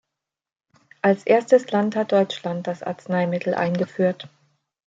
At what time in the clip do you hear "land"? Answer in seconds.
1.69-1.95